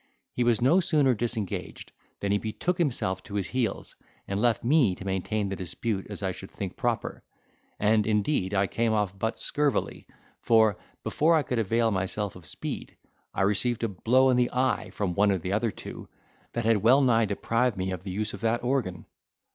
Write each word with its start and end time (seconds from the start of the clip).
He 0.33 0.43
was 0.43 0.63
no 0.63 0.79
sooner 0.79 1.13
disengaged, 1.13 1.91
than 2.21 2.31
he 2.31 2.39
betook 2.39 2.79
himself 2.79 3.21
to 3.21 3.35
his 3.35 3.49
heels, 3.49 3.95
and 4.27 4.41
left 4.41 4.63
me 4.63 4.95
to 4.95 5.05
maintain 5.05 5.47
the 5.47 5.55
dispute 5.55 6.07
as 6.09 6.23
I 6.23 6.31
should 6.31 6.49
think 6.49 6.75
proper; 6.75 7.21
and, 7.79 8.07
indeed, 8.07 8.55
I 8.55 8.65
came 8.65 8.93
off 8.93 9.15
but 9.15 9.37
scurvily, 9.37 10.07
for, 10.41 10.79
before 11.03 11.35
I 11.35 11.43
could 11.43 11.59
avail 11.59 11.91
myself 11.91 12.35
of 12.35 12.41
my 12.41 12.47
speed, 12.47 12.97
I 13.31 13.41
received 13.43 13.83
a 13.83 13.87
blow 13.89 14.31
on 14.31 14.37
the 14.37 14.49
eye, 14.51 14.89
from 14.91 15.13
one 15.13 15.29
of 15.29 15.43
the 15.43 15.53
other 15.53 15.69
two, 15.69 16.09
that 16.53 16.65
had 16.65 16.77
well 16.77 17.01
nigh 17.01 17.25
deprived 17.25 17.77
me 17.77 17.91
of 17.91 18.01
the 18.01 18.09
use 18.09 18.33
of 18.33 18.41
that 18.41 18.63
organ. 18.63 19.05